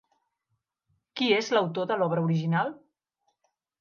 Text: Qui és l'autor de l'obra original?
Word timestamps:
Qui 1.21 1.29
és 1.41 1.51
l'autor 1.55 1.87
de 1.91 1.99
l'obra 2.01 2.25
original? 2.31 2.77